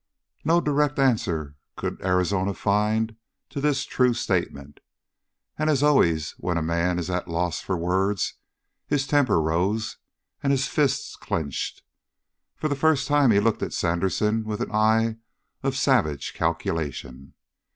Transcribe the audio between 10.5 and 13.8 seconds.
his fists clenched. For the first time he looked at